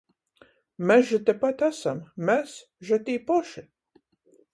Mes 0.91 1.03
že 1.09 1.19
tepat 1.27 1.61
asam, 1.67 1.99
mes 2.31 2.55
že 2.89 2.99
tī 3.11 3.19
poši! 3.29 3.63